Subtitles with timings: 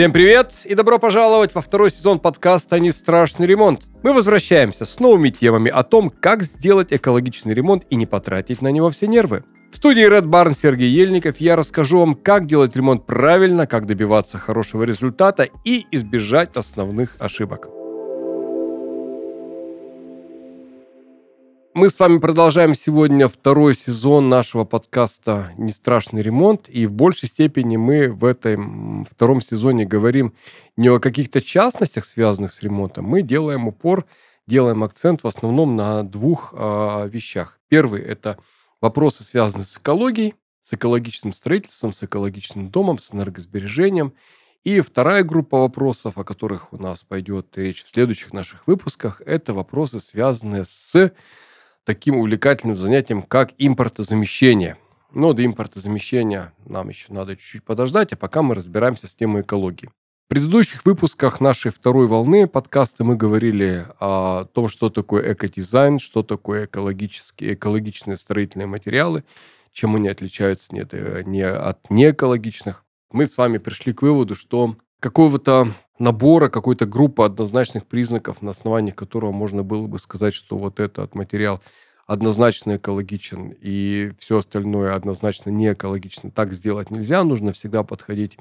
[0.00, 3.82] Всем привет и добро пожаловать во второй сезон подкаста «Не страшный ремонт».
[4.02, 8.68] Мы возвращаемся с новыми темами о том, как сделать экологичный ремонт и не потратить на
[8.68, 9.44] него все нервы.
[9.70, 14.38] В студии Red Barn Сергей Ельников я расскажу вам, как делать ремонт правильно, как добиваться
[14.38, 17.68] хорошего результата и избежать основных ошибок.
[21.80, 26.68] Мы с вами продолжаем сегодня второй сезон нашего подкаста «Не страшный ремонт».
[26.68, 30.34] И в большей степени мы в этом втором сезоне говорим
[30.76, 33.06] не о каких-то частностях, связанных с ремонтом.
[33.06, 34.04] Мы делаем упор,
[34.46, 37.58] делаем акцент в основном на двух э, вещах.
[37.68, 38.36] Первый– это
[38.82, 44.12] вопросы, связанные с экологией, с экологичным строительством, с экологичным домом, с энергосбережением.
[44.64, 49.54] И вторая группа вопросов, о которых у нас пойдет речь в следующих наших выпусках, это
[49.54, 51.10] вопросы, связанные с
[51.90, 54.76] таким увлекательным занятием, как импортозамещение.
[55.12, 59.88] Но до импортозамещения нам еще надо чуть-чуть подождать, а пока мы разбираемся с темой экологии.
[59.88, 66.22] В предыдущих выпусках нашей второй волны подкаста мы говорили о том, что такое экодизайн, что
[66.22, 69.24] такое экологические, экологичные строительные материалы,
[69.72, 70.86] чем они отличаются не,
[71.28, 72.84] не от неэкологичных.
[73.10, 78.92] Мы с вами пришли к выводу, что какого-то набора, какой-то группы однозначных признаков, на основании
[78.92, 81.60] которого можно было бы сказать, что вот этот материал
[82.06, 86.30] однозначно экологичен и все остальное однозначно не экологично.
[86.30, 87.22] Так сделать нельзя.
[87.22, 88.36] Нужно всегда подходить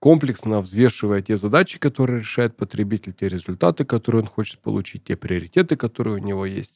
[0.00, 5.76] комплексно, взвешивая те задачи, которые решает потребитель, те результаты, которые он хочет получить, те приоритеты,
[5.76, 6.74] которые у него есть.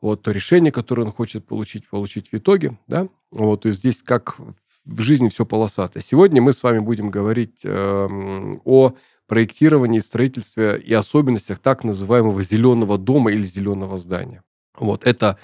[0.00, 3.08] Вот то решение, которое он хочет получить, получить в итоге, да.
[3.30, 4.36] Вот, то есть здесь как
[4.90, 6.02] в жизни все полосато.
[6.02, 8.08] Сегодня мы с вами будем говорить э,
[8.64, 8.92] о
[9.26, 14.42] проектировании, строительстве и особенностях так называемого зеленого дома или зеленого здания.
[14.76, 15.38] Вот это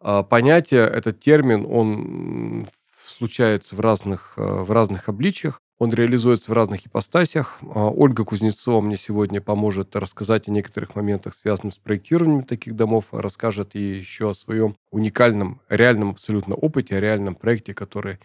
[0.00, 2.68] э, понятие, этот термин, он
[3.04, 5.60] случается в разных, э, в разных обличиях.
[5.78, 7.58] Он реализуется в разных ипостасях.
[7.62, 13.06] А, Ольга Кузнецова мне сегодня поможет рассказать о некоторых моментах, связанных с проектированием таких домов,
[13.12, 18.18] расскажет и еще о своем уникальном, реальном абсолютно опыте, о реальном проекте, который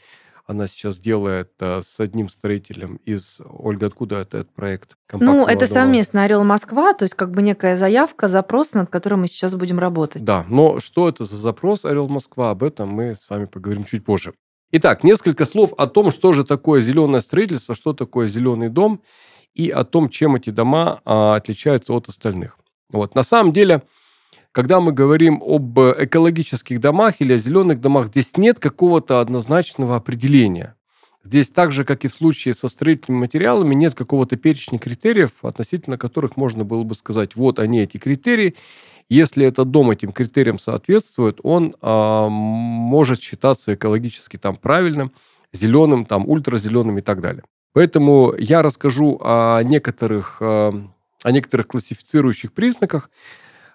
[0.46, 3.42] она сейчас делает э, с одним строителем из...
[3.46, 4.96] Ольга, откуда это, этот проект?
[5.14, 5.82] Ну, это дома?
[5.82, 9.80] совместно Орел Москва, то есть как бы некая заявка, запрос, над которым мы сейчас будем
[9.80, 10.24] работать.
[10.24, 14.06] Да, но что это за запрос Орел Москва, об этом мы с вами поговорим чуть
[14.06, 14.34] позже.
[14.72, 19.02] Итак, несколько слов о том, что же такое зеленое строительство, что такое зеленый дом
[19.54, 22.58] и о том, чем эти дома а, отличаются от остальных.
[22.90, 23.14] Вот.
[23.16, 23.84] На самом деле,
[24.52, 30.76] когда мы говорим об экологических домах или о зеленых домах, здесь нет какого-то однозначного определения.
[31.24, 35.98] Здесь так же, как и в случае со строительными материалами, нет какого-то перечня критериев, относительно
[35.98, 38.56] которых можно было бы сказать, вот они эти критерии.
[39.08, 45.12] Если этот дом этим критериям соответствует, он э, может считаться экологически там правильным,
[45.54, 47.44] зеленым, там ультразеленым и так далее.
[47.74, 50.72] Поэтому я расскажу о некоторых, э,
[51.24, 53.10] о некоторых классифицирующих признаках,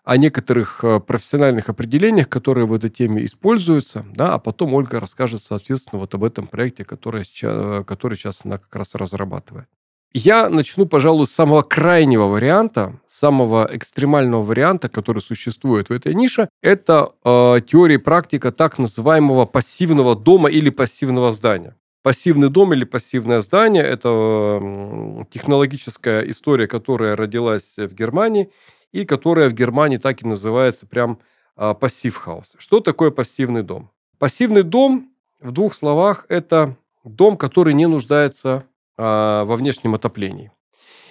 [0.06, 5.42] о некоторых э, профессиональных определениях, которые в этой теме используются, да, а потом Ольга расскажет,
[5.42, 9.66] соответственно, вот об этом проекте, который сейчас, э, который сейчас она как раз разрабатывает.
[10.12, 16.48] Я начну, пожалуй, с самого крайнего варианта, самого экстремального варианта, который существует в этой нише.
[16.62, 21.74] Это э, теория и практика так называемого пассивного дома или пассивного здания.
[22.04, 28.52] Пассивный дом или пассивное здание– это технологическая история, которая родилась в Германии
[29.00, 31.18] и которая в Германии так и называется прям
[31.56, 32.56] Passivhaus.
[32.58, 33.90] Что такое пассивный дом?
[34.18, 38.64] Пассивный дом, в двух словах, это дом, который не нуждается
[38.96, 40.50] а, во внешнем отоплении.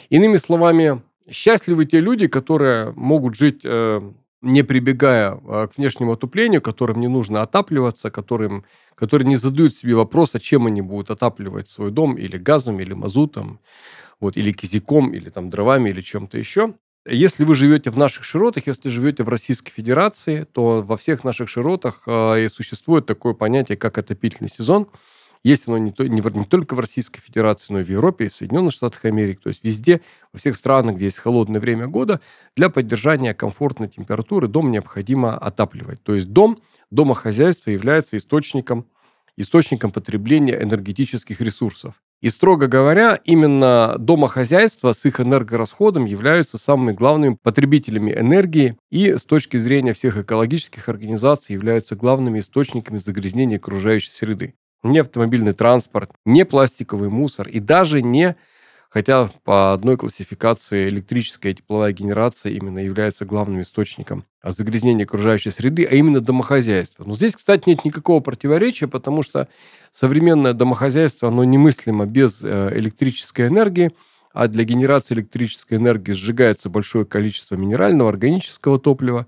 [0.09, 4.01] Иными словами, счастливы те люди, которые могут жить э,
[4.41, 8.65] не прибегая а, к внешнему отоплению, которым не нужно отапливаться, которым,
[8.95, 13.59] которые не задают себе вопроса, чем они будут отапливать свой дом, или газом, или мазутом,
[14.19, 16.75] вот, или кизиком, или там дровами, или чем-то еще.
[17.07, 21.49] Если вы живете в наших широтах, если живете в Российской Федерации, то во всех наших
[21.49, 24.87] широтах э, существует такое понятие, как отопительный сезон.
[25.43, 28.29] Есть оно не, то, не, не только в Российской Федерации, но и в Европе, и
[28.29, 29.39] в Соединенных Штатах Америки.
[29.43, 30.01] То есть везде,
[30.33, 32.21] во всех странах, где есть холодное время года,
[32.55, 36.01] для поддержания комфортной температуры дом необходимо отапливать.
[36.01, 36.59] То есть дом,
[36.89, 38.87] домохозяйство является источником,
[39.37, 42.01] источником потребления энергетических ресурсов.
[42.25, 49.23] И, строго говоря, именно домохозяйства с их энергорасходом являются самыми главными потребителями энергии и с
[49.23, 54.55] точки зрения всех экологических организаций являются главными источниками загрязнения окружающей среды.
[54.81, 58.35] Не автомобильный транспорт, не пластиковый мусор и даже не
[58.95, 65.83] хотя по одной классификации электрическая и тепловая генерация именно является главным источником загрязнения окружающей среды,
[65.83, 67.03] а именно домохозяйство.
[67.03, 69.49] Но здесь, кстати, нет никакого противоречия, потому что
[69.91, 73.91] современное домохозяйство, оно немыслимо без э, электрической энергии,
[74.31, 79.27] а для генерации электрической энергии сжигается большое количество минерального, органического топлива.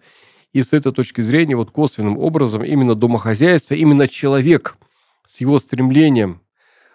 [0.54, 4.78] И с этой точки зрения, вот косвенным образом, именно домохозяйство, именно человек
[5.26, 6.40] с его стремлением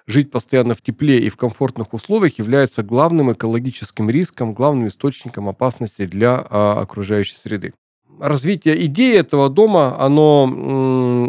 [0.06, 6.06] жить постоянно в тепле и в комфортных условиях является главным экологическим риском, главным источником опасности
[6.06, 7.72] для а, окружающей среды.
[8.20, 10.46] Развитие идеи этого дома, оно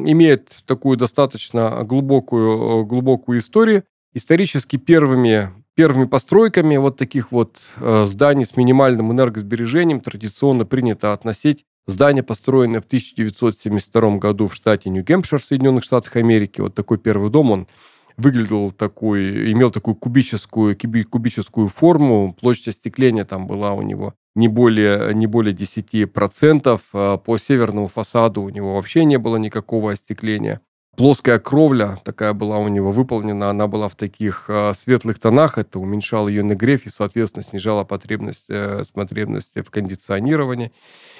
[0.05, 3.83] имеет такую достаточно глубокую, глубокую историю.
[4.13, 11.63] Исторически первыми, первыми постройками вот таких вот э, зданий с минимальным энергосбережением традиционно принято относить
[11.87, 16.61] здание, построенное в 1972 году в штате Нью-Гэмпшир в Соединенных Штатах Америки.
[16.61, 17.67] Вот такой первый дом, он
[18.17, 20.77] выглядел такой, имел такую кубическую,
[21.09, 27.37] кубическую форму, площадь остекления там была у него не более, не более 10%, а по
[27.37, 30.61] северному фасаду у него вообще не было никакого остекления.
[30.95, 35.79] Плоская кровля такая была у него выполнена, она была в таких э, светлых тонах, это
[35.79, 40.71] уменьшало ее нагрев и, соответственно, снижало потребность, э, потребность в кондиционировании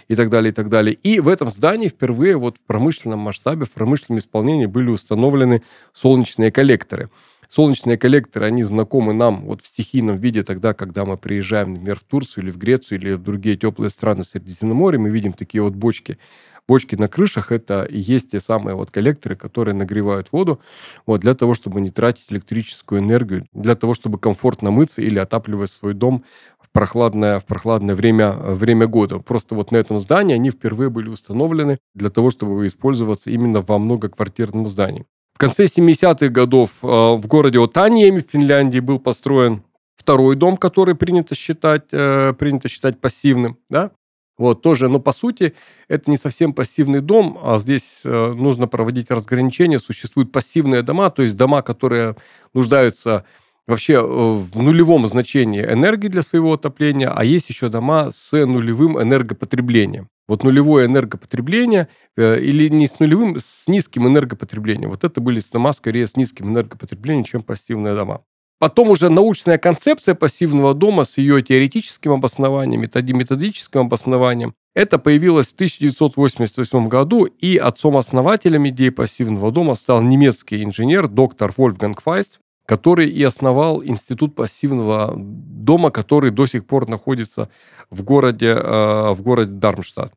[0.10, 0.94] и так далее, и так далее.
[0.94, 6.52] И в этом здании впервые вот в промышленном масштабе, в промышленном исполнении были установлены солнечные
[6.52, 7.10] коллекторы.
[7.50, 12.04] Солнечные коллекторы, они знакомы нам вот в стихийном виде тогда, когда мы приезжаем, например, в
[12.04, 16.20] Турцию или в Грецию или в другие теплые страны Средиземноморья, мы видим такие вот бочки
[16.68, 20.60] бочки на крышах это и есть те самые вот коллекторы, которые нагревают воду
[21.06, 25.72] вот, для того, чтобы не тратить электрическую энергию, для того, чтобы комфортно мыться или отапливать
[25.72, 26.24] свой дом
[26.60, 29.20] в прохладное, в прохладное время, время года.
[29.20, 33.78] Просто вот на этом здании они впервые были установлены для того, чтобы использоваться именно во
[33.78, 35.06] многоквартирном здании.
[35.34, 39.64] В конце 70-х годов э, в городе Отаниеми в Финляндии был построен
[39.96, 43.58] второй дом, который принято считать, э, принято считать пассивным.
[43.70, 43.92] Да?
[44.38, 45.54] Вот, тоже, но по сути
[45.88, 49.80] это не совсем пассивный дом, а здесь э, нужно проводить разграничения.
[49.80, 52.16] Существуют пассивные дома, то есть дома, которые
[52.54, 53.26] нуждаются
[53.68, 59.00] вообще э, в нулевом значении энергии для своего отопления, а есть еще дома с нулевым
[59.00, 60.10] энергопотреблением.
[60.28, 64.90] Вот нулевое энергопотребление э, или не с нулевым, с низким энергопотреблением.
[64.90, 68.24] Вот это были дома скорее с низким энергопотреблением, чем пассивные дома.
[68.64, 75.56] Потом уже научная концепция пассивного дома с ее теоретическим обоснованием, методическим обоснованием, это появилось в
[75.56, 83.22] 1988 году, и отцом-основателем идеи пассивного дома стал немецкий инженер доктор Вольфганг Файст, который и
[83.22, 87.50] основал институт пассивного дома, который до сих пор находится
[87.90, 90.14] в городе, э, в городе Дармштадт.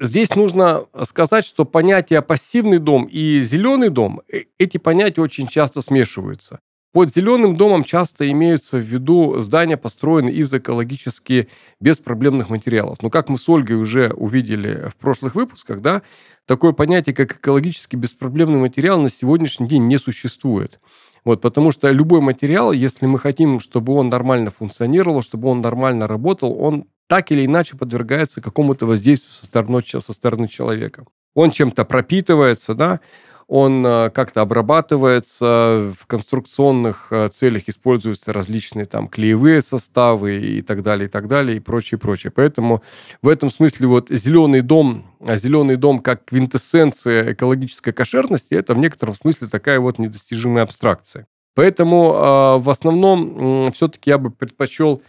[0.00, 5.82] Здесь нужно сказать, что понятия пассивный дом и зеленый дом, э, эти понятия очень часто
[5.82, 6.58] смешиваются.
[6.96, 11.46] Под зеленым домом часто имеются в виду здания, построенные из экологически
[11.78, 13.02] беспроблемных материалов.
[13.02, 16.00] Но как мы с Ольгой уже увидели в прошлых выпусках, да,
[16.46, 20.80] такое понятие, как экологически беспроблемный материал на сегодняшний день не существует.
[21.22, 26.06] Вот, потому что любой материал, если мы хотим, чтобы он нормально функционировал, чтобы он нормально
[26.06, 31.04] работал, он так или иначе подвергается какому-то воздействию со стороны, со стороны человека.
[31.34, 33.00] Он чем-то пропитывается, да,
[33.48, 40.82] он э, как-то обрабатывается, в конструкционных э, целях используются различные там клеевые составы и так
[40.82, 42.32] далее, и так далее, и прочее, прочее.
[42.34, 42.82] Поэтому
[43.22, 49.14] в этом смысле вот зеленый дом, зеленый дом как квинтэссенция экологической кошерности, это в некотором
[49.14, 51.28] смысле такая вот недостижимая абстракция.
[51.54, 55.02] Поэтому э, в основном все-таки я бы предпочел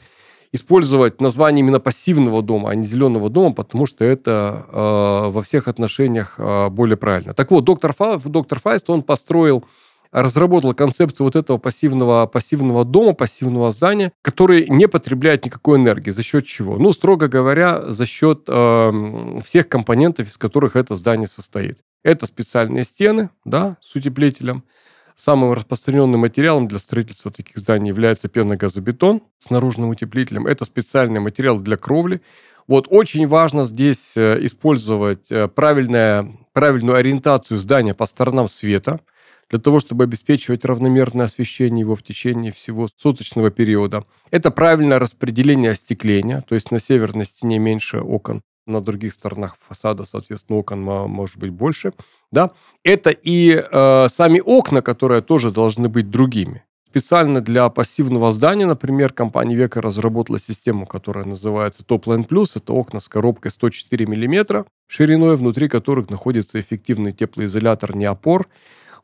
[0.52, 5.68] использовать название именно пассивного дома, а не зеленого дома, потому что это э, во всех
[5.68, 7.34] отношениях э, более правильно.
[7.34, 9.66] Так вот, доктор, Фа, доктор Файст, он построил
[10.12, 16.12] разработал концепцию вот этого пассивного, пассивного дома, пассивного здания, который не потребляет никакой энергии.
[16.12, 16.78] За счет чего?
[16.78, 21.80] Ну, строго говоря, за счет э, всех компонентов, из которых это здание состоит.
[22.04, 24.64] Это специальные стены, да, с утеплителем,
[25.18, 30.46] Самым распространенным материалом для строительства таких зданий является пеногазобетон с наружным утеплителем.
[30.46, 32.22] Это специальный материал для кровли.
[32.68, 39.00] Вот очень важно здесь э, использовать э, правильное, правильную ориентацию здания по сторонам света,
[39.50, 44.06] для того, чтобы обеспечивать равномерное освещение его в течение всего суточного периода.
[44.30, 50.04] Это правильное распределение остекления, то есть на северной стене меньше окон, на других сторонах фасада,
[50.04, 51.94] соответственно, окон может быть больше.
[52.32, 52.52] Да?
[52.84, 56.64] Это и э, сами окна, которые тоже должны быть другими.
[56.90, 62.52] Специально для пассивного здания, например, компания Века разработала систему, которая называется Topline Plus.
[62.56, 68.48] Это окна с коробкой 104 мм шириной, внутри которых находится эффективный теплоизолятор неопор,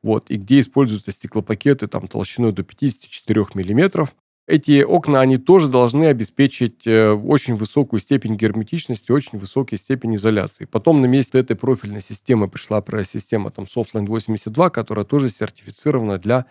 [0.01, 4.07] вот, и где используются стеклопакеты там, толщиной до 54 мм.
[4.47, 10.65] Эти окна, они тоже должны обеспечить э, очень высокую степень герметичности, очень высокую степень изоляции.
[10.65, 16.45] Потом на месте этой профильной системы пришла система там Softline 82, которая тоже сертифицирована для,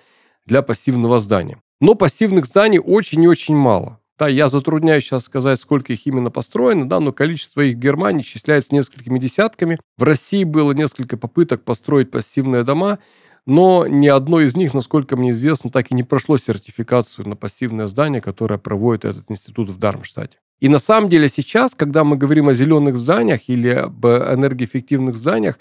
[0.46, 1.60] для пассивного здания.
[1.80, 3.98] Но пассивных зданий очень и очень мало.
[4.18, 8.22] Да, я затрудняюсь сейчас сказать, сколько их именно построено, да, но количество их в Германии
[8.22, 9.80] исчисляется несколькими десятками.
[9.98, 13.00] В России было несколько попыток построить пассивные дома,
[13.46, 17.86] но ни одно из них, насколько мне известно, так и не прошло сертификацию на пассивное
[17.86, 20.38] здание, которое проводит этот институт в Дармштадте.
[20.60, 25.58] И на самом деле сейчас, когда мы говорим о зеленых зданиях или об энергоэффективных зданиях,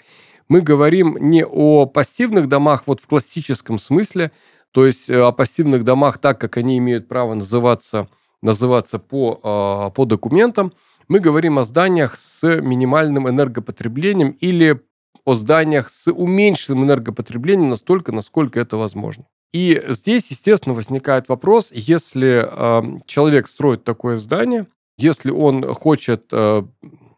[0.48, 4.30] мы говорим не о пассивных домах вот в классическом смысле,
[4.70, 8.08] то есть э, о пассивных домах так, как они имеют право называться,
[8.42, 10.72] называться по, а, по документам,
[11.08, 14.80] мы говорим о зданиях с минимальным энергопотреблением или
[15.24, 19.24] о зданиях с уменьшенным энергопотреблением настолько, насколько это возможно.
[19.52, 26.62] И здесь, естественно, возникает вопрос, если э, человек строит такое здание, если он хочет э,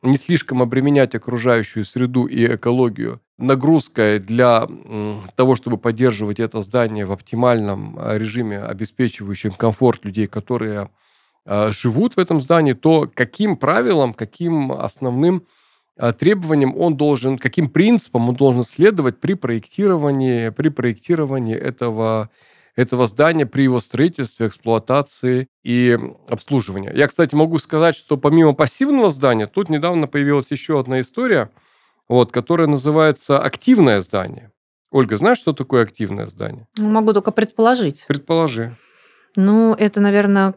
[0.03, 7.05] не слишком обременять окружающую среду и экологию нагрузкой для э, того, чтобы поддерживать это здание
[7.05, 10.91] в оптимальном а, режиме, обеспечивающем комфорт людей, которые
[11.47, 15.47] э, живут в этом здании, то каким правилам, каким основным
[16.19, 22.31] требованиям он должен, каким принципам он должен следовать при проектировании, при проектировании этого,
[22.77, 25.99] этого здания, при его строительстве, эксплуатации и
[26.29, 26.91] обслуживании.
[26.95, 31.51] Я, кстати, могу сказать, что помимо пассивного здания, тут недавно появилась еще одна история,
[32.09, 34.51] вот, которая называется «активное здание».
[34.91, 36.69] Ольга, знаешь, что такое активное здание?
[36.79, 38.05] Могу только предположить.
[38.07, 38.77] Предположи.
[39.37, 40.55] Ну, это, наверное,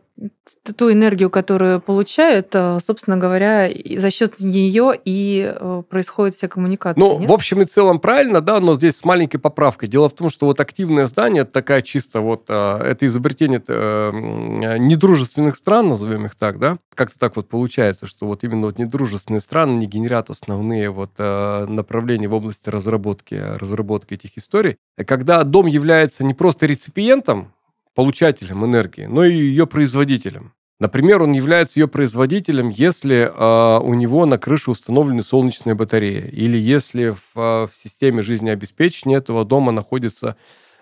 [0.78, 7.00] ту энергию, которую получают, э, собственно говоря, за счет нее и э, происходит вся коммуникация.
[7.00, 7.30] Ну, нет?
[7.30, 9.90] в общем и целом правильно, да, но здесь с маленькой поправкой.
[9.90, 15.56] Дело в том, что вот активное здание, это такая чисто вот, э, это изобретение недружественных
[15.56, 19.78] стран, назовем их так, да, как-то так вот получается, что вот именно вот недружественные страны
[19.78, 24.78] не генерят основные вот направления в области разработки, разработки этих историй.
[25.06, 27.54] Когда дом является не просто реципиентом,
[27.98, 30.54] получателем энергии, но и ее производителем.
[30.80, 36.60] Например, он является ее производителем, если э, у него на крыше установлены солнечные батареи, или
[36.60, 40.36] если в, э, в системе жизнеобеспечения этого дома находятся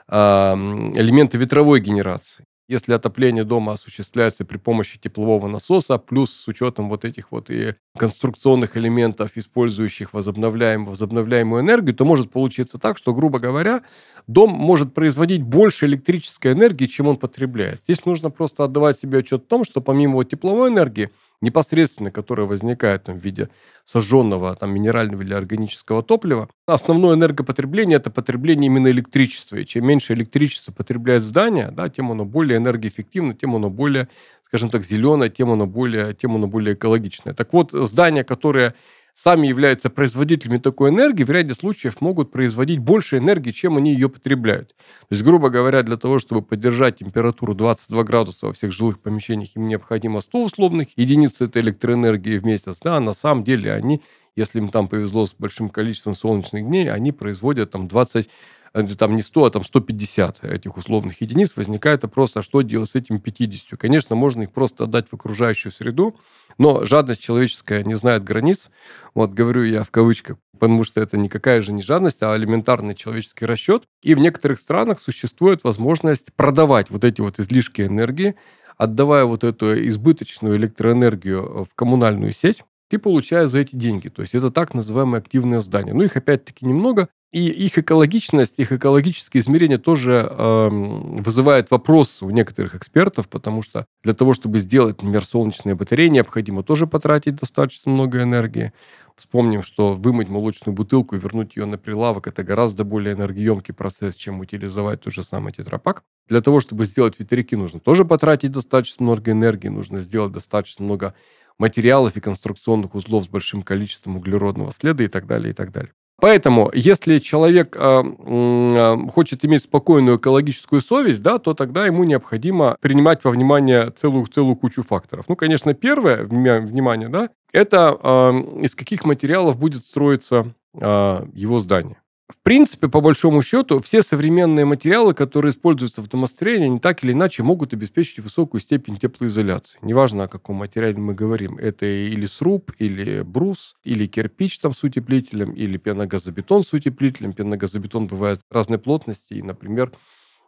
[0.10, 2.44] э, элементы ветровой генерации.
[2.68, 7.76] Если отопление дома осуществляется при помощи теплового насоса, плюс с учетом вот этих вот и
[7.96, 13.84] конструкционных элементов, использующих возобновляемую, возобновляемую энергию, то может получиться так, что, грубо говоря,
[14.26, 17.82] дом может производить больше электрической энергии, чем он потребляет.
[17.84, 22.46] Здесь нужно просто отдавать себе отчет в том, что помимо вот тепловой энергии, непосредственно, которая
[22.46, 23.50] возникает там, в виде
[23.84, 29.58] сожженного там, минерального или органического топлива, основное энергопотребление– это потребление именно электричества.
[29.58, 34.08] И чем меньше электричества потребляет здание, да, тем оно более энергоэффективно, тем оно более,
[34.44, 37.34] скажем так, зеленое, тем оно более, тем оно более экологичное.
[37.34, 38.74] Так вот, здания, которые
[39.16, 44.10] сами являются производителями такой энергии, в ряде случаев могут производить больше энергии, чем они ее
[44.10, 44.76] потребляют.
[44.78, 49.56] То есть, грубо говоря, для того, чтобы поддержать температуру 22 градуса во всех жилых помещениях,
[49.56, 52.80] им необходимо 100 условных единиц этой электроэнергии в месяц.
[52.84, 54.04] Да, на самом деле они,
[54.36, 58.28] если им там повезло с большим количеством солнечных дней, они производят там 20
[58.65, 62.90] Э, там не 100, а там 150 этих условных единиц, возникает вопрос, а что делать
[62.92, 63.80] с этими 50?
[63.80, 66.18] Конечно, можно их просто отдать в окружающую среду,
[66.58, 68.70] но жадность человеческая не знает границ.
[69.14, 73.46] Вот говорю я в кавычках, потому что это никакая же не жадность, а элементарный человеческий
[73.46, 73.84] расчет.
[74.02, 78.36] И в некоторых странах существует возможность продавать вот эти вот излишки энергии,
[78.78, 84.10] отдавая вот эту избыточную электроэнергию в коммунальную сеть, ты получаешь за эти деньги.
[84.10, 85.94] То есть это так называемые активные здания.
[85.94, 92.30] Ну, их опять-таки немного, и их экологичность, их экологические измерения тоже э, вызывают вопросы у
[92.30, 97.92] некоторых экспертов, потому что для того, чтобы сделать, например, солнечные батареи, необходимо тоже потратить достаточно
[97.92, 98.72] много энергии.
[99.18, 104.16] Вспомним, что вымыть молочную бутылку и вернуть ее на прилавок– это гораздо более энергоемкий процесс,
[104.16, 106.04] чем утилизовать тот же самый тетрапак.
[106.30, 111.14] Для того, чтобы сделать ветряки, нужно тоже потратить достаточно много энергии, нужно сделать достаточно много
[111.60, 115.92] материалов и конструкционных узлов с большим количеством углеродного следа и так далее, и так далее.
[116.20, 122.78] Поэтому, если человек э, э, хочет иметь спокойную экологическую совесть, да, то тогда ему необходимо
[122.80, 125.26] принимать во внимание целую, целую кучу факторов.
[125.28, 128.32] Ну, конечно, первое, внимание, да, это э,
[128.64, 131.98] из каких материалов будет строиться э, его здание.
[132.28, 137.12] В принципе, по большому счету, все современные материалы, которые используются в домостроении, они так или
[137.12, 139.78] иначе могут обеспечить высокую степень теплоизоляции.
[139.84, 141.60] Неважно, о каком материале мы говорим.
[141.60, 147.34] Это или сруб, или брус, или кирпич там с утеплителем, или пеногазобетон с утеплителем.
[147.34, 149.92] Пеногазобетон бывает разной плотности, и, например,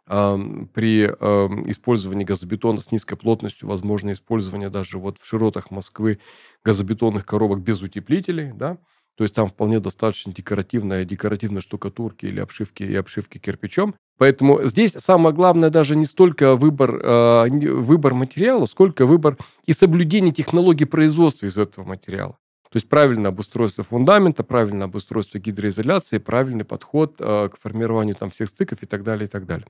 [0.06, 6.18] при использовании газобетона с низкой плотностью возможно использование даже вот в широтах Москвы
[6.64, 8.78] газобетонных коробок без утеплителей, да,
[9.18, 13.96] то есть там вполне достаточно декоративная, декоративной штукатурки или обшивки и обшивки кирпичом.
[14.16, 20.32] Поэтому здесь самое главное даже не столько выбор, э, выбор материала, сколько выбор и соблюдение
[20.32, 22.38] технологий производства из этого материала.
[22.70, 28.48] То есть правильное обустройство фундамента, правильное обустройство гидроизоляции, правильный подход э, к формированию там всех
[28.50, 29.66] стыков и так далее, и так далее.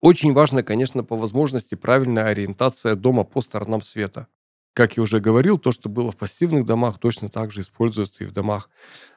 [0.00, 4.28] Очень важно, конечно, по возможности правильная ориентация дома по сторонам света.
[4.74, 8.26] Как я уже говорил, то, что было в пассивных домах, точно так же используется и
[8.26, 8.70] в домах,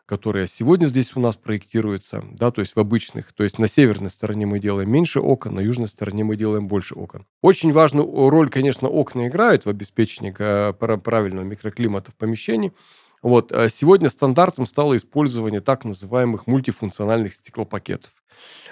[0.06, 3.32] которые сегодня здесь у нас проектируются, да, то есть в обычных.
[3.32, 6.94] То есть на северной стороне мы делаем меньше окон, на южной стороне мы делаем больше
[6.96, 7.26] окон.
[7.42, 10.32] Очень важную роль, конечно, окна играют в обеспечении
[10.74, 12.74] правильного микроклимата в помещении.
[13.22, 13.52] Вот.
[13.54, 18.12] А сегодня стандартом стало использование так называемых мультифункциональных стеклопакетов.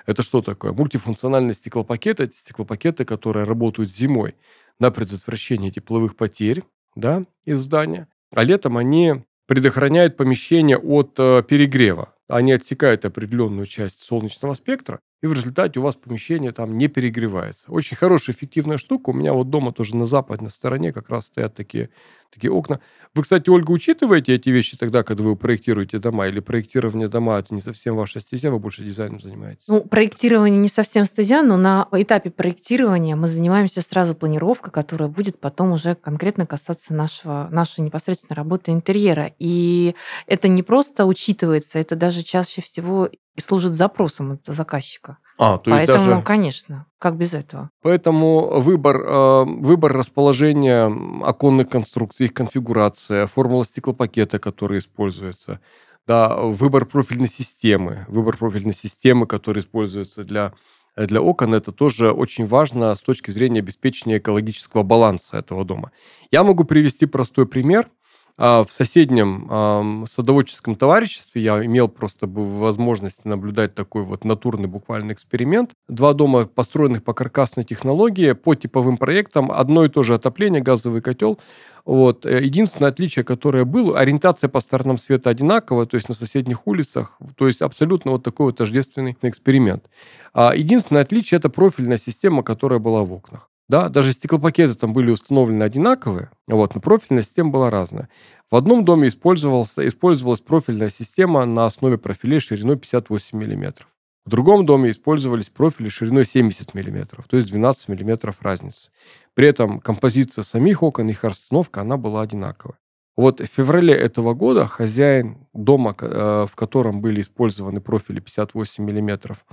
[0.05, 0.73] Это что такое?
[0.73, 4.35] Мультифункциональные стеклопакеты– это стеклопакеты, которые работают зимой
[4.79, 6.63] на предотвращение тепловых потерь
[6.95, 12.13] да, из здания, а летом они предохраняют помещение от э, перегрева.
[12.29, 17.71] Они отсекают определенную часть солнечного спектра, и в результате у вас помещение там не перегревается.
[17.71, 19.09] Очень хорошая, эффективная штука.
[19.09, 21.89] У меня вот дома тоже на западной стороне как раз стоят такие,
[22.33, 22.79] такие окна.
[23.13, 26.27] Вы, кстати, Ольга, учитываете эти вещи тогда, когда вы проектируете дома?
[26.27, 29.67] Или проектирование дома– это не совсем ваша стезя, вы больше дизайном занимаетесь?
[29.67, 35.39] Ну, проектирование не совсем стезя, но на этапе проектирования мы занимаемся сразу планировкой, которая будет
[35.39, 39.31] потом уже конкретно касаться нашего, нашей непосредственной работы интерьера.
[39.39, 39.95] И
[40.27, 45.17] это не просто учитывается, это даже чаще всего служит запросом заказчика.
[45.43, 46.21] А, то есть Поэтому, даже...
[46.21, 47.69] конечно, как без этого?
[47.81, 50.85] Поэтому выбор, э, выбор расположения
[51.21, 55.59] оконных конструкций, их конфигурация, формула стеклопакета, который используется,
[56.07, 60.53] да, выбор профильной системы, выбор профильной системы, которая используется для
[60.95, 65.91] для окон это тоже очень важно с точки зрения обеспечения экологического баланса этого дома.
[66.29, 67.89] Я могу привести простой пример–
[68.37, 75.71] в соседнем садоводческом товариществе я имел просто возможность наблюдать такой вот натурный буквально эксперимент.
[75.87, 81.01] Два дома, построенных по каркасной технологии, по типовым проектам, одно и то же отопление, газовый
[81.01, 81.39] котел.
[81.85, 82.25] Вот.
[82.25, 87.17] Э, единственное отличие, которое было, ориентация по сторонам света одинаковая, то есть на соседних улицах,
[87.35, 89.89] то есть абсолютно вот такой вот тождественный эксперимент.
[90.33, 93.49] А единственное отличие– это профильная система, которая была в окнах.
[93.69, 98.09] Да, даже стеклопакеты там были установлены одинаковые, вот, но профильная система была разная.
[98.51, 103.85] В одном доме использовалась, использовалась профильная система на основе профилей шириной 58 мм.
[104.25, 108.91] В другом доме использовались профили шириной 70 мм, то есть 12 мм разницы.
[109.33, 112.77] При этом композиция самих окон, их расстановка, она была одинаковая.
[113.15, 119.45] Вот в феврале этого года хозяин дома, э, в котором были использованы профили 58 миллиметров,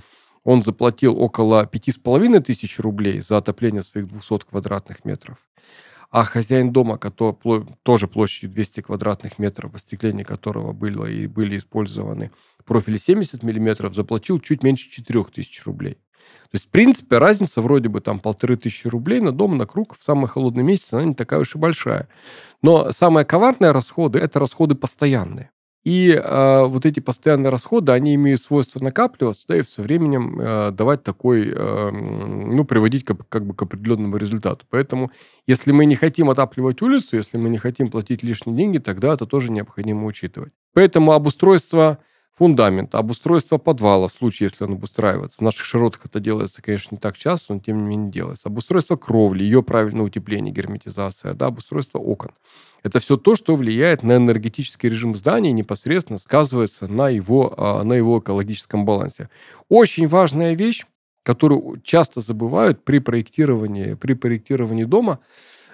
[0.43, 5.37] он заплатил около пяти с половиной тысяч рублей за отопление своих 200 квадратных метров.
[6.09, 7.35] А хозяин дома, который
[7.83, 12.31] тоже площадью 200 квадратных метров, в остеклении которого было и были использованы
[12.65, 15.95] профили 70 миллиметров, заплатил чуть меньше 4 тысяч рублей.
[16.51, 19.97] То есть, в принципе, разница вроде бы там полторы тысячи рублей на дом, на круг
[19.97, 22.07] в самый холодный месяц, она не такая уж и большая.
[22.61, 25.49] Но самые коварные расходы– это расходы постоянные.
[25.83, 30.71] И э, вот эти постоянные расходы, они имеют свойство накапливаться, да, и со временем э,
[30.71, 34.65] давать такой, э, ну, приводить как, как бы к определенному результату.
[34.69, 35.11] Поэтому,
[35.47, 39.25] если мы не хотим отапливать улицу, если мы не хотим платить лишние деньги, тогда это
[39.25, 40.53] тоже необходимо учитывать.
[40.73, 41.97] Поэтому обустройство
[42.41, 45.37] фундамента, обустройство подвала, в случае, если он обустраивается.
[45.37, 48.49] В наших широтах это делается, конечно, не так часто, но тем не менее делается.
[48.49, 52.31] Обустройство кровли, ее правильное утепление, герметизация, да, обустройство окон.
[52.81, 57.83] Это все то, что влияет на энергетический режим здания и непосредственно сказывается на его, а,
[57.83, 59.29] на его экологическом балансе.
[59.69, 60.87] Очень важная вещь,
[61.21, 65.19] которую часто забывают при проектировании, при проектировании дома,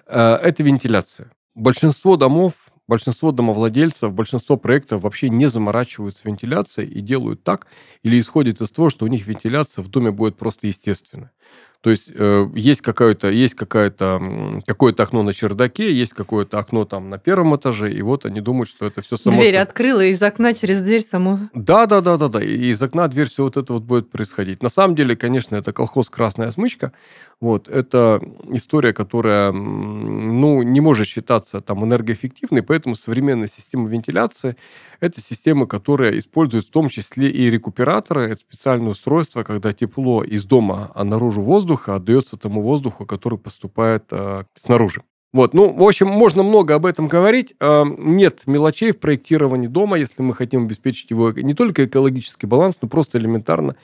[0.06, 1.32] э, это вентиляция.
[1.56, 2.56] Большинство домов
[2.88, 7.68] большинство домовладельцев, большинство проектов вообще не заморачиваются вентиляцией и делают так,
[8.04, 11.32] или исходят из того, что у них вентиляция в доме будет просто естественная.
[11.82, 17.10] То есть э, есть какое-то есть какое-то какое-то окно на чердаке, есть какое-то окно там
[17.10, 19.40] на первом этаже, и вот они думают, что это все само.
[19.40, 21.40] Дверь открыла из окна через дверь само.
[21.54, 22.44] Да, да, да, да, да.
[22.44, 24.64] И из окна дверь все вот это вот будет происходить.
[24.64, 26.92] На самом деле, конечно, это колхоз красная смычка.
[27.40, 34.58] Вот это история, которая ну не может считаться там энергоэффективной, поэтому современная система вентиляции
[35.00, 40.44] это система, которая использует в том числе и рекуператоры, это специальное устройство, когда тепло из
[40.44, 45.04] дома а наружу воздуха отдается тому воздуху, который поступает э, снаружи.
[45.34, 47.54] Вот, ну, в общем, можно много об этом говорить.
[47.60, 52.78] А, нет мелочей в проектировании дома, если мы хотим обеспечить его не только экологический баланс,
[52.82, 53.76] но просто элементарно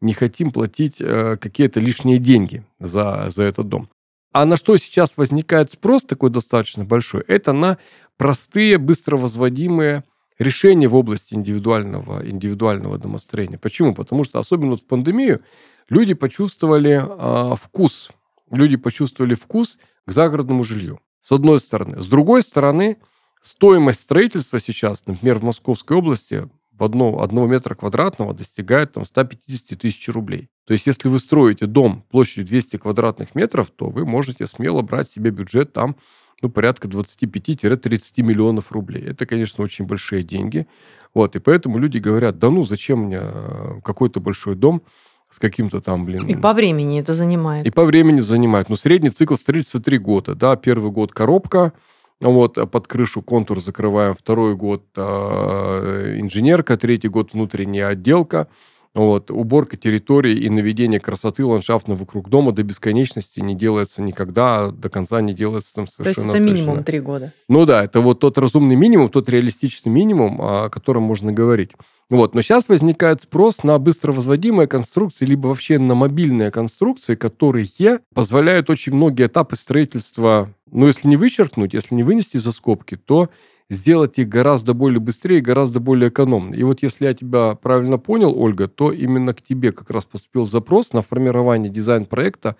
[0.00, 3.88] не хотим платить э, какие-то лишние деньги за, за этот дом.
[4.32, 7.78] А на что сейчас возникает спрос такой достаточно большой, это на
[8.16, 10.04] простые, быстро возводимые
[10.42, 13.58] решения в области индивидуального, индивидуального домостроения.
[13.58, 13.94] Почему?
[13.94, 15.42] Потому что особенно вот в пандемию
[15.88, 18.10] люди почувствовали э, вкус,
[18.50, 21.00] люди почувствовали вкус к загородному жилью.
[21.20, 22.02] С одной стороны.
[22.02, 22.96] С другой стороны,
[23.40, 26.48] стоимость строительства сейчас, например, в Московской области
[26.84, 30.48] одно, одного метра квадратного достигает там, 150 тысяч рублей.
[30.66, 35.10] То есть, если вы строите дом площадью 200 квадратных метров, то вы можете смело брать
[35.10, 35.96] себе бюджет там
[36.42, 39.04] ну, порядка 25-30 миллионов рублей.
[39.04, 40.66] Это, конечно, очень большие деньги.
[41.14, 44.82] Вот, и поэтому люди говорят, да ну, зачем мне э, какой-то большой дом,
[45.30, 46.26] с каким-то там, блин...
[46.26, 47.66] И по времени это занимает.
[47.66, 48.68] И по времени занимает.
[48.68, 50.56] Ну, средний цикл строительства 3 года, да.
[50.56, 51.72] Первый год коробка,
[52.20, 54.14] вот, а под крышу контур закрываем.
[54.14, 58.48] Второй год э, инженерка, третий год внутренняя отделка.
[58.94, 64.90] Вот, уборка территории и наведение красоты ландшафтно вокруг дома до бесконечности не делается никогда, до
[64.90, 67.32] конца не делается там совершенно То есть это минимум три года?
[67.48, 71.70] Ну да, это вот тот разумный минимум, тот реалистичный минимум, о котором можно говорить.
[72.10, 72.34] Вот.
[72.34, 77.66] Но сейчас возникает спрос на быстро возводимые конструкции, либо вообще на мобильные конструкции, которые
[78.14, 83.30] позволяют очень многие этапы строительства, ну, если не вычеркнуть, если не вынести за скобки, то
[83.68, 86.54] сделать их гораздо более быстрее, гораздо более экономно.
[86.54, 90.44] И вот если я тебя правильно понял, Ольга, то именно к тебе как раз поступил
[90.44, 92.56] запрос на формирование дизайн-проекта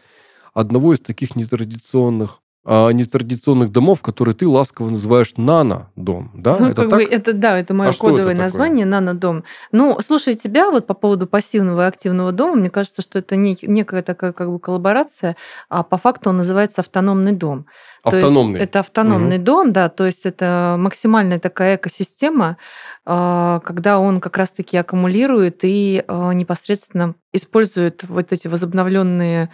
[0.54, 6.56] одного из таких нетрадиционных а, нетрадиционных домов, которые ты ласково называешь нано-дом, да?
[6.60, 6.90] Ну, это, так?
[6.90, 9.42] Бы, это да, это мое а кодовое это название нано-дом.
[9.72, 13.58] Ну, слушай, тебя вот по поводу пассивного и активного дома, мне кажется, что это не,
[13.62, 15.36] некая такая как бы коллаборация,
[15.68, 17.66] а по факту он называется автономный дом.
[18.04, 18.60] Автономный.
[18.60, 19.44] это автономный угу.
[19.44, 22.58] дом, да, то есть это максимальная такая экосистема,
[23.04, 29.50] а, когда он как раз-таки аккумулирует и а, непосредственно использует вот эти возобновленные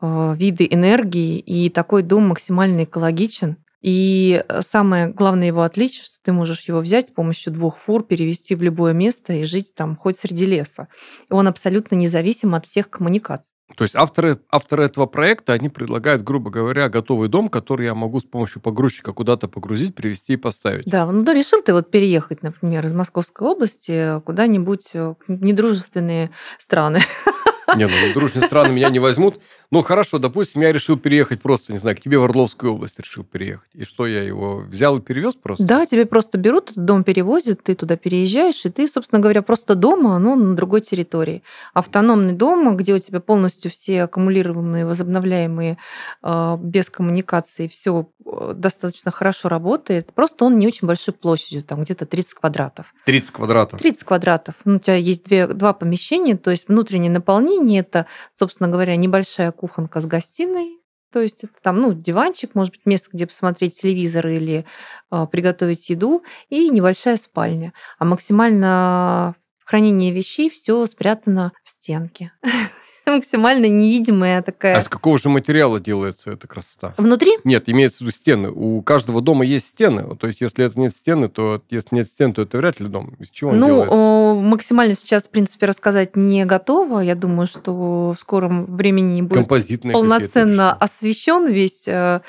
[0.00, 3.56] виды энергии, и такой дом максимально экологичен.
[3.80, 8.02] И э, самое главное его отличие, что ты можешь его взять с помощью двух фур,
[8.02, 10.88] перевести в любое место и жить там хоть среди леса.
[11.30, 13.54] И он абсолютно независим от всех коммуникаций.
[13.76, 18.20] То есть авторы, авторы этого проекта, они предлагают, грубо говоря, готовый дом, который я могу
[18.20, 20.84] с помощью погрузчика куда-то погрузить, привезти и поставить.
[20.86, 27.00] Да, ну да, решил ты вот переехать, например, из Московской области куда-нибудь в недружественные страны.
[27.76, 29.40] Не, ну дружные страны меня не возьмут.
[29.70, 33.22] Ну, хорошо, допустим, я решил переехать просто, не знаю, к тебе в Орловскую область решил
[33.22, 33.68] переехать.
[33.74, 35.62] И что, я его взял и перевез просто?
[35.62, 40.18] Да, тебе просто берут, дом перевозят, ты туда переезжаешь, и ты, собственно говоря, просто дома,
[40.18, 41.44] но на другой территории.
[41.72, 45.78] Автономный дом, где у тебя полностью все аккумулируемые, возобновляемые,
[46.22, 48.08] а, без коммуникации, все
[48.54, 50.12] достаточно хорошо работает.
[50.12, 52.94] Просто он не очень большой площадью, там где-то 30 квадратов.
[53.06, 53.80] 30 квадратов?
[53.80, 54.54] 30 квадратов.
[54.64, 59.52] Ну, у тебя есть две, два помещения, то есть внутреннее наполнение, это, собственно говоря, небольшая
[59.52, 60.80] кухонка с гостиной,
[61.12, 64.64] то есть это там, ну, диванчик, может быть, место, где посмотреть телевизор или
[65.10, 67.72] э, приготовить еду, и небольшая спальня.
[67.98, 72.32] А максимально хранение вещей все спрятано в стенке.
[73.06, 74.76] максимально невидимая такая.
[74.76, 76.94] А из какого же материала делается эта красота?
[76.96, 77.32] Внутри?
[77.44, 78.50] Нет, имеется в виду стены.
[78.50, 80.16] У каждого дома есть стены.
[80.16, 83.14] То есть, если это нет стены, то если нет стен, то это вряд ли дом.
[83.18, 83.94] Из чего он ну, делается?
[83.94, 87.00] Ну, максимально сейчас, в принципе, рассказать не готово.
[87.00, 92.20] Я думаю, что в скором времени будет полноценно освещен весь э,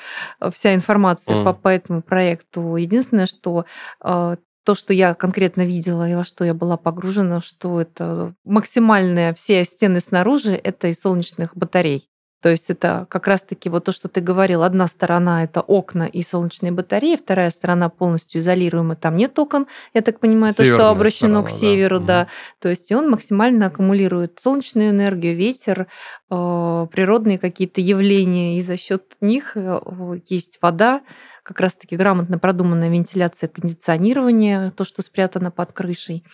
[0.52, 1.44] вся информация mm.
[1.44, 2.76] по, по этому проекту.
[2.76, 3.64] Единственное, что
[4.04, 9.34] э, то, что я конкретно видела и во что я была погружена, что это максимальные
[9.34, 12.08] все стены снаружи это из солнечных батарей.
[12.42, 14.64] То есть это как раз-таки вот то, что ты говорил.
[14.64, 20.02] Одна сторона— это окна и солнечные батареи, вторая сторона полностью изолируема, там нет окон, я
[20.02, 22.06] так понимаю, Северная то, что обращено сторона, к северу, да.
[22.06, 22.28] да.
[22.58, 25.86] То есть и он максимально аккумулирует солнечную энергию, ветер,
[26.30, 29.80] э, природные какие-то явления, и за счет них э,
[30.28, 31.02] есть вода,
[31.42, 36.24] как раз-таки грамотно продуманная вентиляция, кондиционирование, то, что спрятано под крышей.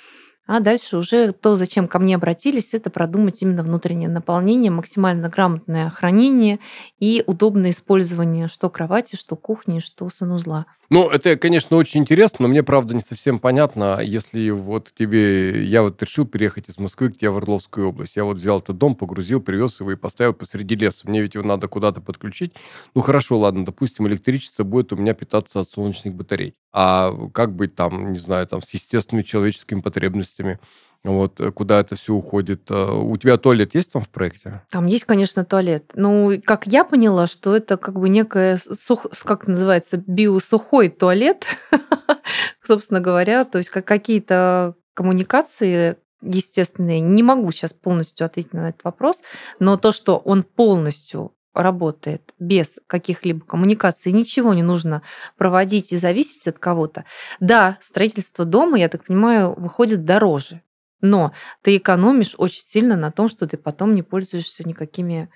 [0.48, 5.90] А дальше уже то, зачем ко мне обратились, это продумать именно внутреннее наполнение, максимально грамотное
[5.90, 6.58] хранение
[6.98, 10.64] и удобное использование что кровати, что кухни, что санузла.
[10.90, 15.62] Ну, это, конечно, очень интересно, но мне, правда, не совсем понятно, если вот тебе...
[15.66, 18.16] Я вот решил переехать из Москвы к тебе в Орловскую область.
[18.16, 21.06] Я вот взял этот дом, погрузил, привез его и поставил посреди леса.
[21.06, 22.54] Мне ведь его надо куда-то подключить.
[22.94, 26.54] Ну, хорошо, ладно, допустим, электричество будет у меня питаться от солнечных батарей.
[26.80, 30.60] А как быть там, не знаю, там с естественными человеческими потребностями,
[31.02, 32.70] вот, э, куда это все уходит.
[32.70, 34.62] Э, у тебя туалет есть там в проекте?
[34.70, 35.90] Там есть, конечно, туалет.
[35.94, 39.06] Ну, как я поняла, что это как бы некое, сух...
[39.24, 41.46] как называется, биосухой туалет,
[42.64, 47.00] собственно говоря, то есть как какие-то коммуникации естественные.
[47.00, 49.24] Не могу сейчас полностью ответить на этот вопрос,
[49.58, 55.02] но то, что он полностью работает без каких-либо коммуникаций, ничего не нужно
[55.36, 57.04] проводить и зависеть от кого-то.
[57.40, 60.62] Да, строительство дома, я так понимаю, выходит дороже,
[61.00, 61.32] но
[61.62, 65.30] ты экономишь очень сильно на том, что ты потом не пользуешься никакими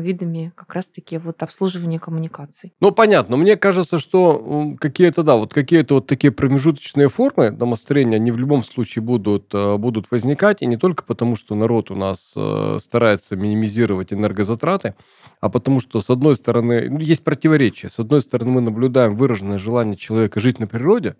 [0.00, 2.72] видами как раз-таки вот обслуживания коммуникаций.
[2.80, 3.36] Ну, понятно.
[3.36, 8.62] Мне кажется, что какие-то, да, вот какие-то вот такие промежуточные формы домостроения, они в любом
[8.62, 13.36] случае будут, э, будут возникать, и не только потому, что народ у нас э, старается
[13.36, 14.94] минимизировать энергозатраты,
[15.40, 17.90] а потому что, с одной стороны, ну, есть противоречие.
[17.90, 21.16] С одной стороны, мы наблюдаем выраженное желание человека жить на природе,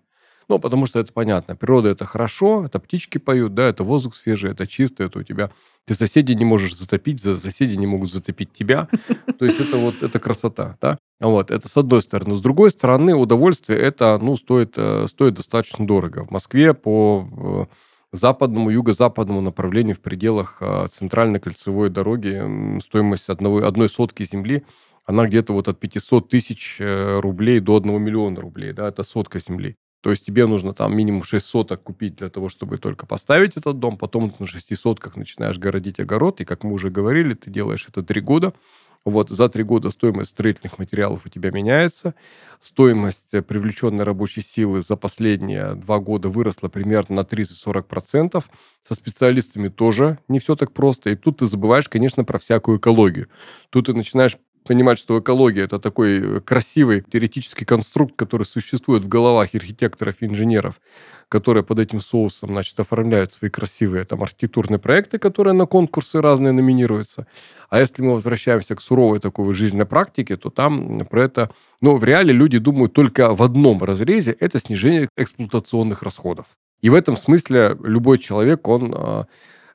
[0.49, 1.55] ну, потому что это понятно.
[1.55, 5.51] Природа это хорошо, это птички поют, да, это воздух свежий, это чисто, это у тебя...
[5.85, 8.87] Ты соседей не можешь затопить, соседи не могут затопить тебя.
[9.39, 10.97] То есть это вот, это красота, да.
[11.19, 12.35] Вот, это с одной стороны.
[12.35, 16.25] С другой стороны, удовольствие это, ну, стоит, э, стоит достаточно дорого.
[16.25, 17.67] В Москве по
[18.11, 24.63] э, западному, юго-западному направлению в пределах э, центральной кольцевой дороги стоимость одного, одной сотки земли
[25.05, 29.75] она где-то вот от 500 тысяч рублей до 1 миллиона рублей, да, это сотка земли.
[30.01, 33.79] То есть тебе нужно там минимум 6 соток купить для того, чтобы только поставить этот
[33.79, 33.97] дом.
[33.97, 36.39] Потом на 6 сотках начинаешь городить огород.
[36.41, 38.53] И, как мы уже говорили, ты делаешь это 3 года.
[39.05, 42.15] Вот за 3 года стоимость строительных материалов у тебя меняется.
[42.59, 48.43] Стоимость э, привлеченной рабочей силы за последние 2 года выросла примерно на 30-40%.
[48.81, 51.11] Со специалистами тоже не все так просто.
[51.11, 53.29] И тут ты забываешь, конечно, про всякую экологию.
[53.69, 54.37] Тут ты начинаешь
[54.69, 60.27] понимать, что экология это такой э, красивый теоретический конструкт, который существует в головах архитекторов и
[60.27, 60.79] инженеров,
[61.27, 66.51] которые под этим соусом, значит, оформляют свои красивые там архитектурные проекты, которые на конкурсы разные
[66.51, 67.25] номинируются.
[67.71, 71.49] А если мы возвращаемся к суровой такой жизненной практике, то там про это,
[71.81, 76.45] ну, в реале люди думают только в одном разрезе, это снижение эксплуатационных расходов.
[76.81, 79.25] И в этом смысле любой человек, он а,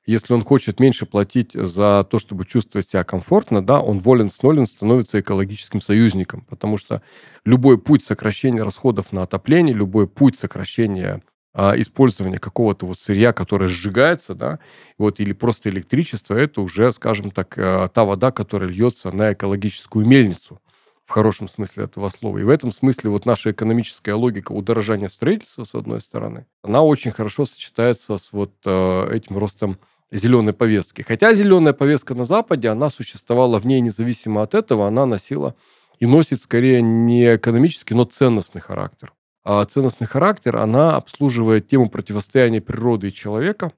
[0.06, 4.42] если он хочет меньше платить за то, чтобы чувствовать себя комфортно, да, он волен с
[4.42, 7.02] нулем становится экологическим союзником, потому что
[7.44, 11.22] любой путь сокращения расходов на отопление, любой путь сокращения
[11.54, 14.58] а, использования какого-то вот сырья, которое сжигается, да,
[14.98, 20.04] вот, или просто электричество, это уже, скажем так, а, та вода, которая льется на экологическую
[20.04, 20.60] мельницу
[21.06, 22.38] в хорошем смысле этого слова.
[22.38, 27.10] И в этом смысле вот наша экономическая логика удорожания строительства, с одной стороны, она очень
[27.10, 29.78] хорошо сочетается с вот э, этим ростом
[30.16, 31.03] зеленой повестки.
[31.03, 35.55] Хотя зеленая повестка на Западе, она существовала в ней независимо от этого, она носила
[35.98, 39.12] и носит скорее не экономический, но ценностный характер.
[39.44, 43.72] А ценностный характер, она обслуживает тему противостояния природы и человека,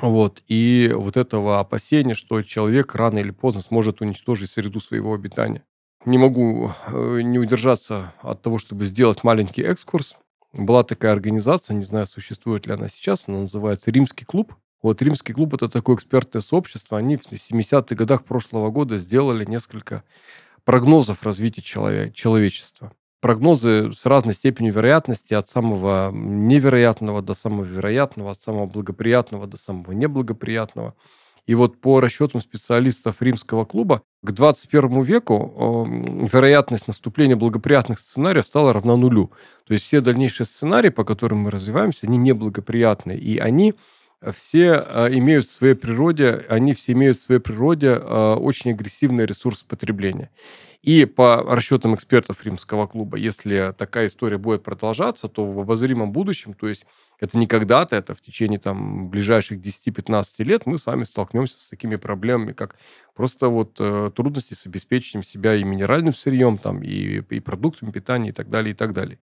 [0.00, 5.64] вот, и вот этого опасения, что человек рано или поздно сможет уничтожить среду своего обитания.
[6.04, 10.14] Не могу э, не удержаться от того, чтобы сделать маленький экскурс.
[10.52, 14.54] Была такая организация, не знаю, существует ли она сейчас, она называется «Римский клуб».
[14.82, 16.98] Вот Римский клуб– это такое экспертное сообщество.
[16.98, 20.04] Они в 70-х годах прошлого года сделали несколько
[20.64, 22.92] прогнозов развития человек, человечества.
[23.20, 29.56] Прогнозы с разной степенью вероятности, от самого невероятного до самого вероятного, от самого благоприятного до
[29.56, 30.94] самого неблагоприятного.
[31.48, 38.44] И вот по расчетам специалистов римского клуба, к 21 веку э, вероятность наступления благоприятных сценариев
[38.44, 39.32] стала равна нулю.
[39.66, 43.18] То есть все дальнейшие сценарии, по которым мы развиваемся, они неблагоприятные.
[43.18, 43.74] И они
[44.32, 49.26] все э, имеют в своей природе, они все имеют в своей природе э, очень агрессивный
[49.26, 50.30] ресурс потребления.
[50.82, 56.54] И по расчетам экспертов Римского клуба, если такая история будет продолжаться, то в обозримом будущем,
[56.54, 56.86] то есть
[57.18, 61.66] это не когда-то, это в течение там, ближайших 10-15 лет мы с вами столкнемся с
[61.66, 62.76] такими проблемами, как
[63.14, 68.30] просто вот э, трудности с обеспечением себя и минеральным сырьем, там, и, и продуктами питания
[68.30, 69.18] и так далее, и так далее.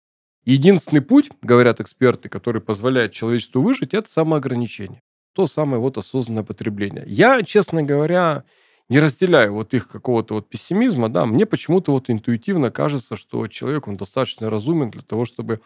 [0.45, 5.01] Единственный путь, говорят эксперты, который позволяет человечеству выжить, это самоограничение.
[5.34, 7.04] То самое вот осознанное потребление.
[7.08, 8.43] Я, честно говоря,
[8.89, 13.88] не разделяю вот их какого-то вот пессимизма, да, мне почему-то вот интуитивно кажется, что человек,
[13.88, 15.62] он достаточно разумен для того, чтобы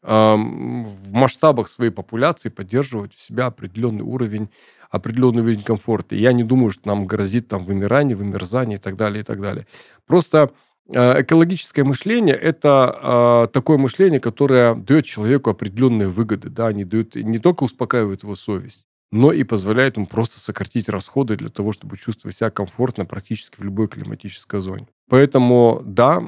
[0.00, 4.48] в масштабах своей популяции поддерживать у себя определенный уровень,
[4.90, 6.14] определенный уровень комфорта.
[6.14, 9.40] И я не думаю, что нам грозит там вымирание, вымерзание и так далее, и так
[9.40, 9.66] далее.
[10.06, 10.52] Просто
[10.96, 16.48] экологическое мышление– это э, такое мышление, которое дает человеку определенные выгоды.
[16.48, 16.68] Да?
[16.68, 21.48] Они дают, не только успокаивают его совесть, но и позволяет ему просто сократить расходы для
[21.48, 24.88] того, чтобы чувствовать себя комфортно практически в любой климатической зоне.
[25.08, 26.22] Поэтому, да,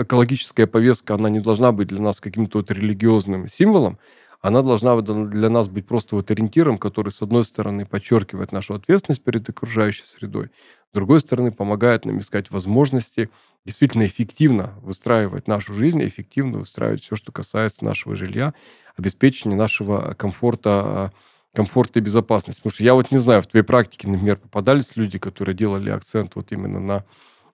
[0.00, 3.98] экологическая повестка, она не должна быть для нас каким-то вот религиозным символом,
[4.40, 9.22] она должна для нас быть просто вот ориентиром, который, с одной стороны, подчеркивает нашу ответственность
[9.24, 10.50] перед окружающей средой,
[10.90, 13.30] с другой стороны, помогает нам искать возможности
[13.66, 18.54] действительно эффективно выстраивать нашу жизнь, эффективно выстраивать все, что касается нашего жилья,
[18.96, 21.12] обеспечения нашего комфорта,
[21.54, 22.60] комфорта и безопасности.
[22.60, 26.36] Потому что я вот не знаю, в твоей практике, например, попадались люди, которые делали акцент
[26.36, 27.04] вот именно на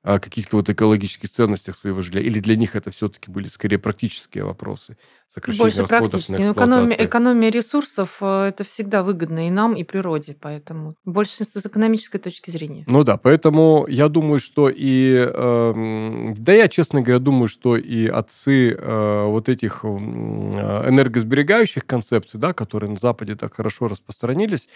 [0.05, 2.21] о каких-то вот экологических ценностях своего жилья?
[2.21, 4.99] Или для них это все-таки были скорее практические вопросы?
[5.27, 6.29] Сокращение Больше расходов.
[6.29, 10.37] На экономия, экономия ресурсов э,– это всегда выгодно и нам, и природе.
[10.39, 12.85] Поэтому больше с экономической точки зрения.
[12.87, 15.27] Ну да, поэтому я думаю, что и...
[15.27, 22.39] Э, да я, честно говоря, думаю, что и отцы э, вот этих э, энергосберегающих концепций,
[22.39, 24.69] да, которые на Западе так хорошо распространились,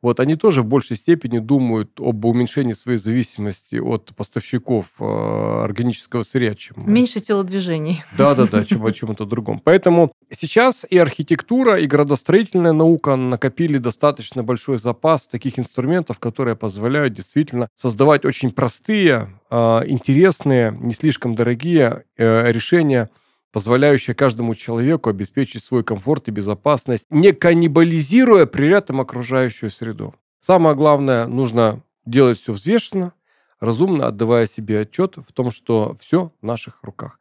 [0.00, 6.22] вот они тоже в большей степени думают об уменьшении своей зависимости от поставщиков э, органического
[6.22, 6.76] сырья, чем...
[6.92, 8.04] Меньше телодвижений.
[8.18, 9.60] Да-да-да, чем о чем-то другом.
[9.62, 17.14] Поэтому сейчас и архитектура, и градостроительная наука накопили достаточно большой запас таких инструментов, которые позволяют
[17.14, 23.10] действительно создавать очень простые, э, интересные, не слишком дорогие э, решения–
[23.56, 30.14] позволяющая каждому человеку обеспечить свой комфорт и безопасность, не каннибализируя при этом окружающую среду.
[30.40, 33.14] Самое главное, нужно делать все взвешенно,
[33.60, 37.20] разумно отдавая себе отчет в том, что все в наших руках.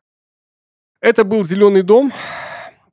[1.01, 2.11] Это был «Зеленый дом».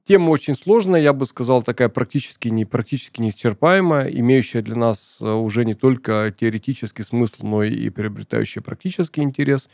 [0.05, 5.31] Тема очень сложная, я бы сказал, такая практически, не, практически неисчерпаемая, имеющая для нас э,
[5.31, 9.71] уже не только теоретический смысл, но и приобретающая практический интерес,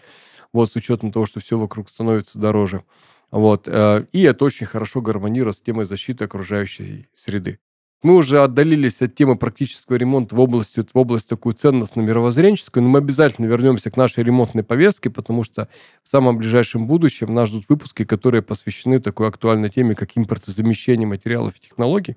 [0.52, 2.84] вот с учетом того, что все вокруг становится дороже.
[3.30, 3.68] Вот.
[3.68, 7.58] Э, и это очень хорошо гармонирует с темой защиты окружающей среды.
[8.00, 12.98] Мы уже отдалились от темы практического ремонта в область, в область такую ценностно-мировоззренческую, но мы
[13.00, 15.68] обязательно вернемся к нашей ремонтной повестке, потому что
[16.04, 21.56] в самом ближайшем будущем нас ждут выпуски, которые посвящены такой актуальной теме, как импортозамещение материалов
[21.56, 22.16] и технологий.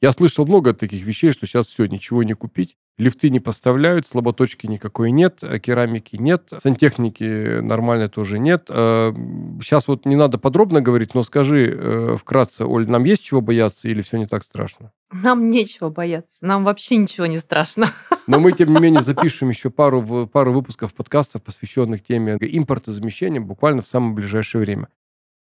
[0.00, 2.78] Я слышал много таких вещей, что сейчас все, ничего не купить.
[2.98, 8.64] Лифты не поставляют, слаботочки никакой нет, э, керамики нет, сантехники нормально тоже нет.
[8.66, 13.40] Сейчас э, вот не надо подробно говорить, но скажи э, вкратце, Оль, нам есть чего
[13.40, 14.90] бояться или все не так страшно?
[15.12, 17.86] Нам нечего бояться, нам вообще ничего не страшно.
[18.26, 23.82] Но мы, тем не менее, запишем еще пару, пару выпусков подкастов, посвященных теме импортозамещения буквально
[23.82, 24.88] в самое ближайшее время.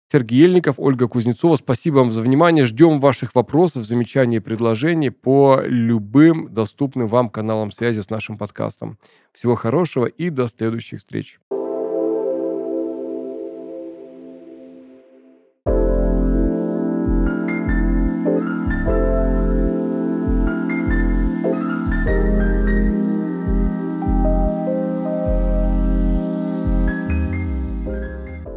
[0.10, 1.58] Сергей Ельников, Ольга Кузнецова.
[1.58, 2.66] Спасибо вам за внимание.
[2.66, 8.98] Ждем ваших вопросов, замечаний и предложений по любым доступным вам каналам связи с нашим подкастом.
[9.34, 11.40] Всего хорошего и до следующих встреч.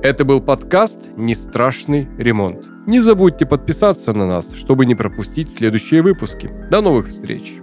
[0.02, 2.66] Это был подкаст «Не страшный ремонт».
[2.86, 6.50] Не забудьте подписаться на нас, чтобы не пропустить следующие выпуски.
[6.70, 7.58] До новых встреч!